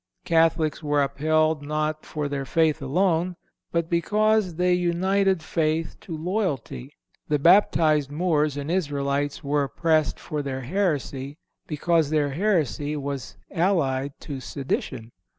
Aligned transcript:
Catholics 0.25 0.81
were 0.81 1.03
upheld 1.03 1.61
not 1.61 2.07
for 2.07 2.27
their 2.27 2.43
faith 2.43 2.81
alone, 2.81 3.35
but 3.71 3.87
because 3.87 4.55
they 4.55 4.73
united 4.73 5.43
faith 5.43 5.95
to 5.99 6.17
loyalty. 6.17 6.89
The 7.27 7.37
baptized 7.37 8.09
Moors 8.09 8.57
and 8.57 8.71
Israelites 8.71 9.43
were 9.43 9.65
oppressed 9.65 10.19
for 10.19 10.41
their 10.41 10.61
heresy 10.61 11.37
because 11.67 12.09
their 12.09 12.31
heresy 12.31 12.97
was 12.97 13.37
allied 13.51 14.13
to 14.21 14.39
sedition. 14.39 15.11